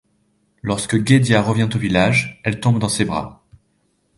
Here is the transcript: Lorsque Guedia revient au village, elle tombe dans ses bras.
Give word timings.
Lorsque 0.63 0.97
Guedia 0.99 1.43
revient 1.43 1.69
au 1.75 1.77
village, 1.77 2.41
elle 2.43 2.59
tombe 2.59 2.79
dans 2.79 2.89
ses 2.89 3.05
bras. 3.05 3.43